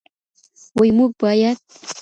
وي 0.79 0.89
موږ 0.97 1.11
باید 1.21 1.57